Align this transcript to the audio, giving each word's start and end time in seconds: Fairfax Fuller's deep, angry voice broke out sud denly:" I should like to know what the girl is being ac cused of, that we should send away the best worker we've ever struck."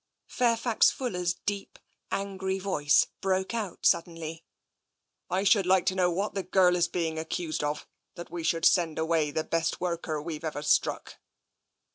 Fairfax 0.25 0.89
Fuller's 0.89 1.35
deep, 1.35 1.77
angry 2.09 2.57
voice 2.57 3.05
broke 3.21 3.53
out 3.53 3.85
sud 3.85 4.05
denly:" 4.05 4.41
I 5.29 5.43
should 5.43 5.67
like 5.67 5.85
to 5.85 5.95
know 5.95 6.09
what 6.09 6.33
the 6.33 6.41
girl 6.41 6.75
is 6.75 6.87
being 6.87 7.19
ac 7.19 7.25
cused 7.27 7.63
of, 7.63 7.85
that 8.15 8.31
we 8.31 8.41
should 8.41 8.65
send 8.65 8.97
away 8.97 9.29
the 9.29 9.43
best 9.43 9.79
worker 9.79 10.19
we've 10.19 10.43
ever 10.43 10.63
struck." 10.63 11.19